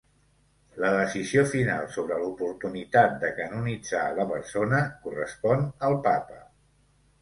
La 0.83 0.89
decisió 0.95 1.43
final 1.51 1.85
sobre 1.99 2.17
l'oportunitat 2.23 3.15
de 3.27 3.31
canonitzar 3.43 4.03
la 4.21 4.29
persona 4.35 4.85
correspon 5.07 5.67
al 5.91 6.05
papa. 6.13 6.47